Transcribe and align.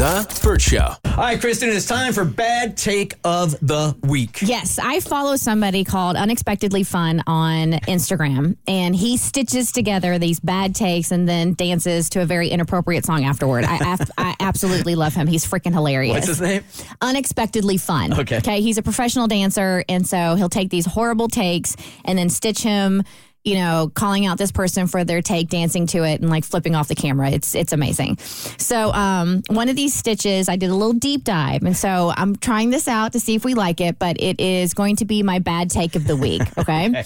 The 0.00 0.40
Bert 0.42 0.62
Show. 0.62 0.78
All 0.78 1.16
right, 1.18 1.38
Kristin, 1.38 1.68
it's 1.76 1.84
time 1.84 2.14
for 2.14 2.24
bad 2.24 2.78
take 2.78 3.16
of 3.22 3.50
the 3.60 3.94
week. 4.04 4.38
Yes, 4.40 4.78
I 4.78 5.00
follow 5.00 5.36
somebody 5.36 5.84
called 5.84 6.16
Unexpectedly 6.16 6.84
Fun 6.84 7.22
on 7.26 7.72
Instagram, 7.86 8.56
and 8.66 8.96
he 8.96 9.18
stitches 9.18 9.72
together 9.72 10.18
these 10.18 10.40
bad 10.40 10.74
takes 10.74 11.10
and 11.10 11.28
then 11.28 11.52
dances 11.52 12.08
to 12.08 12.22
a 12.22 12.24
very 12.24 12.48
inappropriate 12.48 13.04
song 13.04 13.26
afterward. 13.26 13.64
I, 13.64 13.76
I, 13.76 14.06
I 14.16 14.36
absolutely 14.40 14.94
love 14.94 15.12
him. 15.12 15.26
He's 15.26 15.44
freaking 15.44 15.74
hilarious. 15.74 16.14
What's 16.14 16.28
his 16.28 16.40
name? 16.40 16.64
Unexpectedly 17.02 17.76
Fun. 17.76 18.18
Okay. 18.20 18.38
Okay. 18.38 18.62
He's 18.62 18.78
a 18.78 18.82
professional 18.82 19.26
dancer, 19.26 19.84
and 19.86 20.06
so 20.06 20.34
he'll 20.34 20.48
take 20.48 20.70
these 20.70 20.86
horrible 20.86 21.28
takes 21.28 21.76
and 22.06 22.16
then 22.16 22.30
stitch 22.30 22.62
him. 22.62 23.02
You 23.42 23.54
know, 23.54 23.90
calling 23.94 24.26
out 24.26 24.36
this 24.36 24.52
person 24.52 24.86
for 24.86 25.02
their 25.02 25.22
take, 25.22 25.48
dancing 25.48 25.86
to 25.88 26.04
it, 26.04 26.20
and 26.20 26.28
like 26.28 26.44
flipping 26.44 26.74
off 26.74 26.88
the 26.88 26.94
camera. 26.94 27.30
It's 27.30 27.54
it's 27.54 27.72
amazing. 27.72 28.18
So, 28.18 28.92
um, 28.92 29.42
one 29.48 29.70
of 29.70 29.76
these 29.76 29.94
stitches, 29.94 30.46
I 30.50 30.56
did 30.56 30.68
a 30.68 30.74
little 30.74 30.92
deep 30.92 31.24
dive, 31.24 31.62
and 31.62 31.74
so 31.74 32.12
I'm 32.14 32.36
trying 32.36 32.68
this 32.68 32.86
out 32.86 33.12
to 33.14 33.20
see 33.20 33.34
if 33.34 33.42
we 33.42 33.54
like 33.54 33.80
it. 33.80 33.98
But 33.98 34.20
it 34.20 34.40
is 34.40 34.74
going 34.74 34.96
to 34.96 35.06
be 35.06 35.22
my 35.22 35.38
bad 35.38 35.70
take 35.70 35.96
of 35.96 36.06
the 36.06 36.16
week. 36.16 36.42
Okay. 36.58 37.02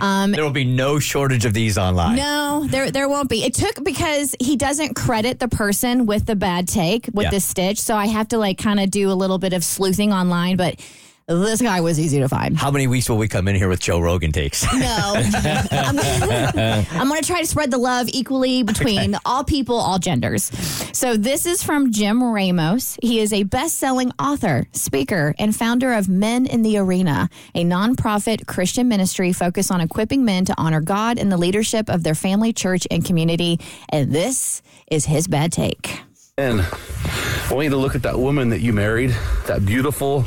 Um, 0.00 0.32
There 0.32 0.42
will 0.42 0.50
be 0.50 0.64
no 0.64 0.98
shortage 0.98 1.44
of 1.44 1.52
these 1.52 1.76
online. 1.76 2.16
no, 2.16 2.66
there 2.66 2.90
there 2.90 3.06
won't 3.08 3.28
be. 3.28 3.44
It 3.44 3.52
took 3.52 3.84
because 3.84 4.34
he 4.40 4.56
doesn't 4.56 4.94
credit 4.96 5.38
the 5.38 5.48
person 5.48 6.06
with 6.06 6.24
the 6.24 6.34
bad 6.34 6.66
take 6.66 7.10
with 7.12 7.24
Yeah. 7.24 7.30
this 7.30 7.44
stitch, 7.44 7.78
so 7.78 7.94
I 7.94 8.06
have 8.06 8.28
to 8.28 8.38
like 8.38 8.56
kind 8.56 8.80
of 8.80 8.90
do 8.90 9.10
a 9.10 9.14
little 9.14 9.38
bit 9.38 9.52
of 9.52 9.62
sleuthing 9.62 10.14
online. 10.14 10.56
But 10.56 10.80
this 11.26 11.62
guy 11.62 11.80
was 11.80 11.98
easy 11.98 12.18
to 12.18 12.28
find. 12.28 12.56
How 12.56 12.70
many 12.70 12.86
weeks 12.86 13.08
will 13.08 13.16
we 13.16 13.28
come 13.28 13.48
in 13.48 13.56
here 13.56 13.68
with 13.68 13.80
Joe 13.80 13.98
Rogan 13.98 14.30
takes? 14.30 14.62
No, 14.74 15.14
I'm, 15.70 15.98
I'm 15.98 17.08
going 17.08 17.22
to 17.22 17.26
try 17.26 17.40
to 17.40 17.46
spread 17.46 17.70
the 17.70 17.78
love 17.78 18.08
equally 18.08 18.62
between 18.62 19.16
all 19.24 19.42
people, 19.42 19.76
all 19.76 19.98
genders. 19.98 20.44
So 20.92 21.16
this 21.16 21.46
is 21.46 21.62
from 21.62 21.92
Jim 21.92 22.22
Ramos. 22.22 22.98
He 23.00 23.20
is 23.20 23.32
a 23.32 23.44
best-selling 23.44 24.12
author, 24.18 24.66
speaker, 24.72 25.34
and 25.38 25.56
founder 25.56 25.94
of 25.94 26.08
Men 26.08 26.44
in 26.44 26.60
the 26.60 26.76
Arena, 26.76 27.30
a 27.54 27.64
nonprofit 27.64 28.46
Christian 28.46 28.88
ministry 28.88 29.32
focused 29.32 29.72
on 29.72 29.80
equipping 29.80 30.26
men 30.26 30.44
to 30.44 30.54
honor 30.58 30.82
God 30.82 31.18
in 31.18 31.30
the 31.30 31.38
leadership 31.38 31.88
of 31.88 32.02
their 32.02 32.14
family, 32.14 32.52
church, 32.52 32.86
and 32.90 33.02
community. 33.02 33.58
And 33.88 34.12
this 34.12 34.60
is 34.90 35.06
his 35.06 35.26
bad 35.26 35.52
take. 35.52 36.02
And 36.36 36.60
I 36.60 37.48
want 37.52 37.64
you 37.64 37.70
to 37.70 37.76
look 37.76 37.94
at 37.94 38.02
that 38.02 38.18
woman 38.18 38.50
that 38.50 38.60
you 38.60 38.72
married, 38.72 39.14
that 39.46 39.64
beautiful 39.64 40.26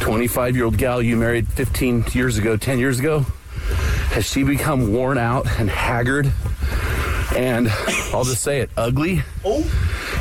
25 0.00 0.56
year 0.56 0.64
old 0.64 0.76
gal 0.76 1.02
you 1.02 1.16
married 1.16 1.46
15 1.48 2.06
years 2.12 2.38
ago, 2.38 2.56
10 2.56 2.78
years 2.78 2.98
ago. 2.98 3.20
Has 4.10 4.26
she 4.26 4.42
become 4.42 4.92
worn 4.92 5.18
out 5.18 5.46
and 5.58 5.70
haggard? 5.70 6.32
And 7.36 7.68
I'll 8.12 8.24
just 8.24 8.42
say 8.42 8.60
it, 8.60 8.70
ugly? 8.76 9.22
Oh. 9.44 9.60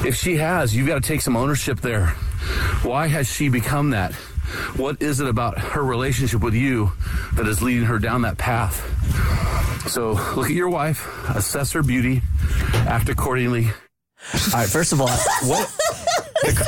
If 0.05 0.15
she 0.15 0.35
has, 0.37 0.75
you've 0.75 0.87
got 0.87 1.01
to 1.01 1.07
take 1.07 1.21
some 1.21 1.35
ownership 1.35 1.81
there. 1.81 2.07
Why 2.83 3.07
has 3.07 3.27
she 3.27 3.49
become 3.49 3.89
that? 3.91 4.13
What 4.75 5.01
is 5.01 5.19
it 5.19 5.27
about 5.27 5.57
her 5.57 5.83
relationship 5.83 6.41
with 6.41 6.53
you 6.53 6.91
that 7.33 7.47
is 7.47 7.61
leading 7.61 7.85
her 7.85 7.99
down 7.99 8.21
that 8.23 8.37
path? 8.37 8.85
So 9.89 10.11
look 10.35 10.45
at 10.45 10.55
your 10.55 10.69
wife, 10.69 11.07
assess 11.29 11.71
her 11.71 11.81
beauty, 11.81 12.21
act 12.73 13.09
accordingly. 13.09 13.65
All 13.65 14.53
right, 14.53 14.69
first 14.69 14.93
of 14.93 15.01
all, 15.01 15.09
what 15.47 15.78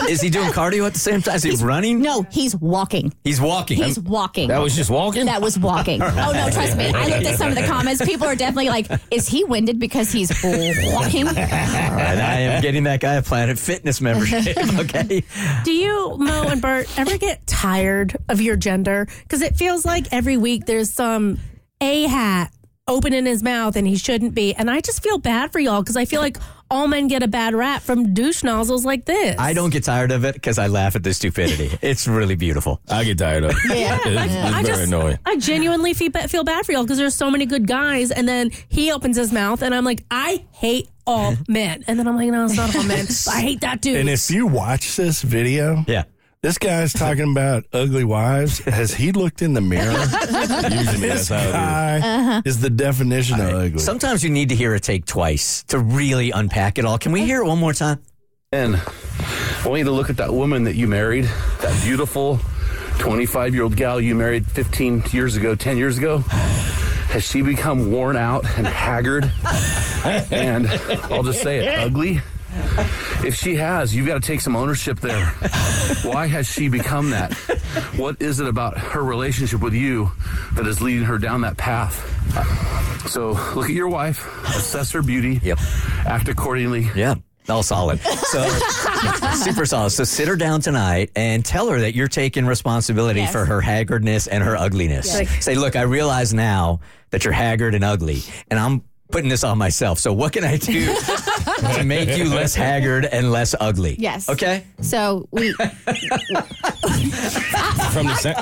is 0.09 0.21
he 0.21 0.29
doing 0.29 0.49
cardio 0.51 0.85
at 0.87 0.93
the 0.93 0.99
same 0.99 1.21
time? 1.21 1.35
Is 1.35 1.43
he 1.43 1.55
running? 1.55 2.01
No, 2.01 2.23
he's 2.31 2.55
walking. 2.55 3.13
He's 3.23 3.39
walking. 3.41 3.77
He's 3.77 3.99
walking. 3.99 4.47
That 4.49 4.59
was 4.61 4.75
just 4.75 4.89
walking? 4.89 5.25
That 5.25 5.41
was 5.41 5.57
walking. 5.57 6.01
Oh 6.21 6.31
no, 6.33 6.49
trust 6.51 6.77
me. 6.77 6.85
I 6.85 7.07
looked 7.07 7.25
at 7.25 7.37
some 7.37 7.49
of 7.49 7.55
the 7.55 7.65
comments. 7.65 8.03
People 8.05 8.27
are 8.27 8.35
definitely 8.35 8.69
like, 8.69 8.87
"Is 9.09 9.27
he 9.27 9.43
winded 9.43 9.79
because 9.79 10.11
he's 10.11 10.29
walking?" 10.43 11.27
All 11.27 11.33
right, 11.33 12.17
I 12.17 12.39
am 12.41 12.61
getting 12.61 12.83
that 12.83 12.99
guy 12.99 13.15
a 13.15 13.21
Planet 13.21 13.57
Fitness 13.57 14.01
membership. 14.01 14.57
Okay. 14.81 15.23
Do 15.63 15.71
you, 15.71 16.15
Mo 16.17 16.43
and 16.49 16.61
Bert, 16.61 16.87
ever 16.99 17.17
get 17.17 17.45
tired 17.47 18.15
of 18.29 18.41
your 18.41 18.55
gender? 18.55 19.07
Because 19.23 19.41
it 19.41 19.55
feels 19.55 19.85
like 19.85 20.11
every 20.11 20.37
week 20.37 20.65
there's 20.65 20.89
some 20.91 21.39
a 21.81 22.03
hat 22.03 22.51
opening 22.87 23.25
his 23.25 23.41
mouth 23.43 23.75
and 23.75 23.87
he 23.87 23.95
shouldn't 23.95 24.33
be. 24.35 24.53
And 24.53 24.69
I 24.69 24.81
just 24.81 25.01
feel 25.03 25.17
bad 25.17 25.51
for 25.51 25.59
y'all 25.59 25.81
because 25.81 25.97
I 25.97 26.05
feel 26.05 26.21
like 26.21 26.37
all 26.71 26.87
men 26.87 27.07
get 27.07 27.21
a 27.21 27.27
bad 27.27 27.53
rap 27.53 27.81
from 27.83 28.13
douche 28.13 28.43
nozzles 28.43 28.85
like 28.85 29.05
this. 29.05 29.35
I 29.37 29.53
don't 29.53 29.69
get 29.69 29.83
tired 29.83 30.11
of 30.11 30.25
it 30.25 30.33
because 30.35 30.57
I 30.57 30.67
laugh 30.67 30.95
at 30.95 31.03
the 31.03 31.13
stupidity. 31.13 31.69
It's 31.81 32.07
really 32.07 32.35
beautiful. 32.35 32.79
I 32.89 33.03
get 33.03 33.17
tired 33.17 33.43
of 33.43 33.51
it. 33.51 33.57
Yeah, 33.65 33.95
It's, 33.97 34.05
I, 34.05 34.25
it's 34.25 34.33
I 34.35 34.51
very 34.63 34.65
just, 34.65 34.83
annoying. 34.87 35.19
I 35.25 35.35
genuinely 35.37 35.93
feel, 35.93 36.11
feel 36.11 36.43
bad 36.43 36.65
for 36.65 36.71
y'all 36.71 36.83
because 36.83 36.97
there's 36.97 37.15
so 37.15 37.29
many 37.29 37.45
good 37.45 37.67
guys, 37.67 38.11
and 38.11 38.27
then 38.27 38.51
he 38.69 38.91
opens 38.91 39.17
his 39.17 39.31
mouth, 39.33 39.61
and 39.61 39.75
I'm 39.75 39.83
like, 39.85 40.03
I 40.09 40.45
hate 40.51 40.89
all 41.05 41.35
men, 41.49 41.83
and 41.87 41.99
then 41.99 42.07
I'm 42.07 42.15
like, 42.15 42.29
no, 42.29 42.45
it's 42.45 42.55
not 42.55 42.73
all 42.75 42.83
men. 42.83 43.05
I 43.29 43.41
hate 43.41 43.61
that 43.61 43.81
dude. 43.81 43.97
And 43.97 44.09
if 44.09 44.29
you 44.31 44.47
watch 44.47 44.95
this 44.95 45.21
video, 45.21 45.83
Yeah. 45.87 46.03
This 46.41 46.57
guy's 46.57 46.91
talking 46.91 47.31
about 47.31 47.65
ugly 47.71 48.03
wives. 48.03 48.59
Has 48.59 48.93
he 48.93 49.11
looked 49.11 49.43
in 49.43 49.53
the 49.53 49.61
mirror? 49.61 49.91
Usually 50.71 51.07
this 51.07 51.27
that's 51.27 51.29
how 51.29 51.37
it 51.37 51.45
is. 51.45 51.51
guy 51.51 51.97
uh-huh. 51.99 52.41
is 52.45 52.61
the 52.61 52.69
definition 52.69 53.39
of 53.39 53.49
ugly. 53.49 53.77
Sometimes 53.77 54.23
you 54.23 54.31
need 54.31 54.49
to 54.49 54.55
hear 54.55 54.73
a 54.73 54.79
take 54.79 55.05
twice 55.05 55.63
to 55.65 55.77
really 55.77 56.31
unpack 56.31 56.79
it 56.79 56.85
all. 56.85 56.97
Can 56.97 57.11
we 57.11 57.25
hear 57.25 57.43
it 57.43 57.45
one 57.45 57.59
more 57.59 57.73
time? 57.73 58.01
And 58.51 58.75
I 58.75 59.63
want 59.67 59.79
you 59.79 59.85
to 59.85 59.91
look 59.91 60.09
at 60.09 60.17
that 60.17 60.33
woman 60.33 60.63
that 60.63 60.75
you 60.75 60.87
married, 60.87 61.25
that 61.61 61.79
beautiful 61.83 62.39
25 62.97 63.53
year 63.53 63.63
old 63.63 63.75
gal 63.75 64.01
you 64.01 64.15
married 64.15 64.47
15 64.47 65.03
years 65.11 65.35
ago, 65.35 65.53
10 65.53 65.77
years 65.77 65.99
ago. 65.99 66.19
Has 67.11 67.23
she 67.23 67.43
become 67.43 67.91
worn 67.91 68.17
out 68.17 68.45
and 68.57 68.65
haggard? 68.65 69.31
And 70.31 70.67
I'll 71.11 71.21
just 71.21 71.43
say 71.43 71.59
it, 71.59 71.77
ugly? 71.77 72.21
If 73.23 73.35
she 73.35 73.55
has, 73.55 73.95
you've 73.95 74.07
got 74.07 74.15
to 74.15 74.27
take 74.27 74.41
some 74.41 74.55
ownership 74.55 74.99
there. 74.99 75.25
Why 76.03 76.25
has 76.27 76.47
she 76.47 76.69
become 76.69 77.11
that? 77.11 77.33
What 77.95 78.21
is 78.21 78.39
it 78.39 78.47
about 78.47 78.77
her 78.77 79.03
relationship 79.03 79.61
with 79.61 79.73
you 79.73 80.11
that 80.53 80.65
is 80.65 80.81
leading 80.81 81.03
her 81.03 81.17
down 81.17 81.41
that 81.41 81.55
path? 81.57 81.95
So 83.09 83.31
look 83.55 83.65
at 83.65 83.75
your 83.75 83.89
wife, 83.89 84.25
assess 84.55 84.91
her 84.91 85.01
beauty, 85.03 85.39
Yep. 85.43 85.59
act 86.05 86.29
accordingly. 86.29 86.89
Yeah. 86.95 87.15
All 87.49 87.63
solid. 87.63 87.99
So 87.99 88.47
super 89.43 89.65
solid. 89.65 89.89
So 89.91 90.03
sit 90.03 90.27
her 90.27 90.35
down 90.35 90.61
tonight 90.61 91.11
and 91.15 91.43
tell 91.43 91.69
her 91.69 91.79
that 91.81 91.95
you're 91.95 92.07
taking 92.07 92.45
responsibility 92.45 93.21
Yes. 93.21 93.31
for 93.31 93.45
her 93.45 93.59
haggardness 93.61 94.27
and 94.27 94.43
her 94.43 94.55
ugliness. 94.55 95.07
Yes. 95.19 95.43
Say, 95.45 95.55
look, 95.55 95.75
I 95.75 95.81
realize 95.81 96.33
now 96.33 96.79
that 97.09 97.23
you're 97.23 97.33
haggard 97.33 97.75
and 97.75 97.83
ugly, 97.83 98.21
and 98.49 98.59
I'm 98.59 98.83
putting 99.11 99.29
this 99.29 99.43
on 99.43 99.57
myself. 99.57 99.99
So 99.99 100.13
what 100.13 100.33
can 100.33 100.43
I 100.43 100.57
do 100.57 100.85
to 101.75 101.83
make 101.83 102.17
you 102.17 102.29
less 102.29 102.55
haggard 102.55 103.05
and 103.05 103.31
less 103.31 103.53
ugly? 103.59 103.95
Yes. 103.99 104.29
Okay. 104.29 104.63
So 104.81 105.27
we, 105.31 105.53
From 107.91 108.07
the 108.07 108.15
sa- 108.15 108.33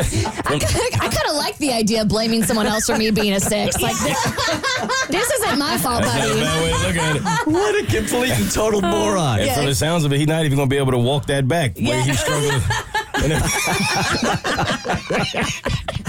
from, 0.43 0.59
I 1.01 1.07
kind 1.09 1.29
of 1.29 1.35
like 1.35 1.57
the 1.57 1.73
idea 1.73 2.01
of 2.03 2.07
blaming 2.07 2.43
someone 2.43 2.67
else 2.67 2.85
for 2.85 2.97
me 2.97 3.09
being 3.11 3.33
a 3.33 3.39
six. 3.39 3.81
Like, 3.81 3.97
this, 4.03 5.07
this 5.07 5.31
isn't 5.31 5.57
my 5.57 5.77
fault, 5.77 6.03
that's 6.03 6.17
not 6.17 6.25
a 6.25 6.29
buddy. 6.29 6.39
bad 6.39 6.63
way 6.63 6.71
to 6.71 6.77
look 6.87 6.95
at 6.97 7.15
it. 7.15 7.23
What 7.51 7.75
a 7.75 7.85
complete 7.87 8.31
and 8.31 8.51
total 8.51 8.85
oh, 8.85 8.89
moron. 8.89 9.39
And 9.39 9.51
from 9.51 9.65
the 9.65 9.75
sounds 9.75 10.05
of 10.05 10.13
it, 10.13 10.17
he's 10.17 10.27
not 10.27 10.45
even 10.45 10.55
going 10.55 10.69
to 10.69 10.73
be 10.73 10.77
able 10.77 10.91
to 10.91 10.97
walk 10.99 11.25
that 11.27 11.47
back. 11.47 11.77
Where 11.77 12.01
he's 12.01 12.19
struggling. 12.19 12.61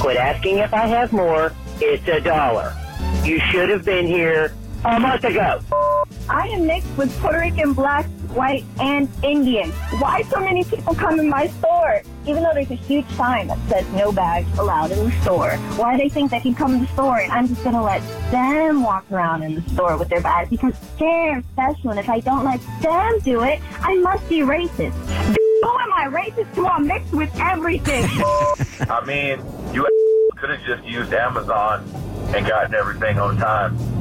Quit 0.02 0.18
asking 0.18 0.58
if 0.58 0.74
I 0.74 0.88
have 0.88 1.14
more. 1.14 1.54
It's 1.80 2.06
a 2.10 2.20
dollar. 2.20 2.76
You 3.24 3.40
should 3.40 3.70
have 3.70 3.86
been 3.86 4.06
here 4.06 4.54
a 4.84 5.00
month 5.00 5.24
ago. 5.24 5.62
I 6.28 6.48
am 6.48 6.66
mixed 6.66 6.98
with 6.98 7.18
Puerto 7.22 7.40
Rican, 7.40 7.74
black, 7.74 8.06
white, 8.36 8.66
and 8.80 9.10
Indian. 9.24 9.72
Why 10.00 10.22
so 10.24 10.40
many 10.40 10.64
people 10.64 10.94
come 10.94 11.20
in 11.20 11.30
my 11.30 11.48
store? 11.48 12.02
Even 12.26 12.44
though 12.44 12.54
there's 12.54 12.72
a 12.72 12.76
huge 12.76 13.08
sign 13.12 13.48
that 13.48 13.58
says 13.70 13.88
no 13.94 14.12
bags 14.12 14.48
allowed 14.58 14.92
in 14.92 15.06
the 15.06 15.12
store. 15.22 15.58
Why 15.78 15.98
they 15.98 16.10
think 16.10 16.32
they 16.32 16.40
can 16.40 16.54
come 16.54 16.74
in 16.76 16.82
the 16.82 16.88
store 16.88 17.20
and 17.20 17.32
I'm 17.32 17.48
just 17.48 17.64
gonna 17.64 17.84
let 17.84 18.02
them 18.32 18.84
walk 18.84 19.06
around 19.12 19.44
in 19.44 19.56
the 19.56 19.62
store 19.70 19.98
with 19.98 20.10
their 20.10 20.22
bags 20.22 20.50
because 20.50 20.74
they're 21.00 21.44
special 21.54 21.92
and 21.92 22.00
if 22.00 22.10
I 22.10 22.20
don't 22.20 22.44
let 22.44 22.62
them 22.82 23.20
do 23.20 23.44
it, 23.44 23.62
I 23.82 23.96
must 23.98 24.28
be 24.28 24.40
racist. 24.40 24.94
Who 25.62 25.80
am 25.80 25.94
I 25.94 26.08
racist 26.10 26.54
to? 26.56 26.68
I'm 26.68 26.88
mixed 26.88 27.14
with 27.14 27.32
everything. 27.40 28.06
I 28.90 29.04
mean, 29.06 29.40
you 29.74 29.88
could 30.38 30.50
have 30.50 30.64
just 30.66 30.84
used 30.84 31.14
Amazon 31.14 31.90
and 32.36 32.46
gotten 32.46 32.76
everything 32.76 33.18
on 33.20 33.38
time. 33.38 33.95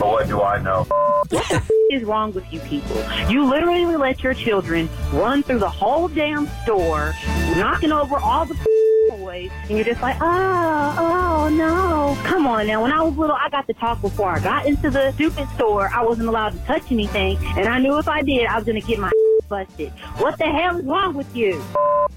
But 0.00 0.08
what 0.12 0.28
do 0.28 0.40
I 0.40 0.58
know? 0.62 0.84
What 0.84 1.28
the 1.28 1.56
f- 1.56 1.70
is 1.90 2.04
wrong 2.04 2.32
with 2.32 2.50
you 2.50 2.58
people? 2.60 2.96
You 3.28 3.44
literally 3.44 3.84
let 3.96 4.22
your 4.22 4.32
children 4.32 4.88
run 5.12 5.42
through 5.42 5.58
the 5.58 5.68
whole 5.68 6.08
damn 6.08 6.48
store, 6.62 7.14
knocking 7.56 7.92
over 7.92 8.16
all 8.16 8.46
the 8.46 8.54
f- 8.54 9.18
toys, 9.18 9.50
and 9.68 9.72
you're 9.72 9.84
just 9.84 10.00
like, 10.00 10.16
oh, 10.22 10.96
oh 10.98 11.48
no. 11.50 12.16
Come 12.24 12.46
on 12.46 12.66
now. 12.66 12.80
When 12.80 12.92
I 12.92 13.02
was 13.02 13.14
little, 13.18 13.36
I 13.36 13.50
got 13.50 13.66
to 13.66 13.74
talk 13.74 14.00
before 14.00 14.30
I 14.30 14.40
got 14.40 14.64
into 14.64 14.88
the 14.88 15.12
stupid 15.12 15.46
store. 15.50 15.90
I 15.94 16.02
wasn't 16.02 16.28
allowed 16.28 16.54
to 16.54 16.58
touch 16.60 16.90
anything, 16.90 17.36
and 17.58 17.68
I 17.68 17.78
knew 17.78 17.98
if 17.98 18.08
I 18.08 18.22
did, 18.22 18.46
I 18.46 18.56
was 18.56 18.64
going 18.64 18.80
to 18.80 18.86
get 18.86 18.98
my 18.98 19.10
busted. 19.50 19.90
What 20.16 20.38
the 20.38 20.46
hell 20.46 20.78
is 20.78 20.84
wrong 20.86 21.12
with 21.14 21.36
you? 21.36 21.62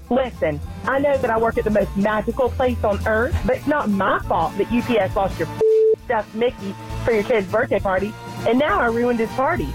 Listen, 0.08 0.58
I 0.84 0.98
know 1.00 1.18
that 1.18 1.28
I 1.28 1.36
work 1.38 1.58
at 1.58 1.64
the 1.64 1.70
most 1.70 1.94
magical 1.98 2.48
place 2.48 2.82
on 2.82 3.06
earth, 3.06 3.36
but 3.44 3.56
it's 3.56 3.66
not 3.66 3.90
my 3.90 4.20
fault 4.20 4.56
that 4.56 4.72
UPS 4.72 5.14
lost 5.14 5.38
your 5.38 5.48
stuffed 6.06 6.34
Mickey 6.34 6.74
for 7.04 7.12
your 7.12 7.22
kid's 7.24 7.50
birthday 7.50 7.78
party, 7.78 8.12
and 8.48 8.58
now 8.58 8.80
I 8.80 8.86
ruined 8.86 9.18
his 9.18 9.30
party. 9.30 9.68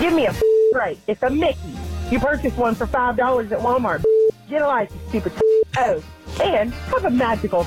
Give 0.00 0.12
me 0.12 0.26
a 0.26 0.34
break. 0.72 0.98
It's 1.06 1.22
a 1.22 1.30
Mickey. 1.30 1.76
You 2.10 2.20
purchased 2.20 2.56
one 2.56 2.74
for 2.74 2.86
five 2.86 3.16
dollars 3.16 3.52
at 3.52 3.58
Walmart. 3.58 4.04
Get 4.48 4.62
a 4.62 4.66
life, 4.66 4.92
you 5.12 5.20
stupid. 5.20 5.32
Oh, 5.76 6.02
and 6.42 6.72
have 6.72 7.04
a 7.04 7.10
magical 7.10 7.66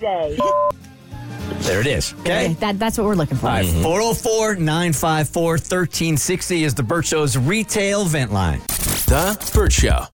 day. 0.00 0.38
There 1.62 1.80
it 1.80 1.86
is. 1.86 2.14
Okay. 2.20 2.54
That, 2.54 2.78
that's 2.78 2.98
what 2.98 3.06
we're 3.06 3.14
looking 3.14 3.36
for. 3.36 3.46
All 3.46 3.52
right, 3.52 3.66
mm-hmm. 3.66 3.82
404 3.82 4.56
954 4.56 5.42
1360 5.52 6.64
is 6.64 6.74
the 6.74 6.82
Bert 6.82 7.06
Show's 7.06 7.36
retail 7.36 8.04
vent 8.04 8.32
line. 8.32 8.60
The 9.06 9.50
Bert 9.54 9.72
Show. 9.72 10.06